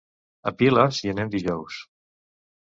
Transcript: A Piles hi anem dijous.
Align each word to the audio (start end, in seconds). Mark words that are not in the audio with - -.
A 0.51 0.53
Piles 0.61 1.01
hi 1.03 1.11
anem 1.13 1.29
dijous. 1.37 1.79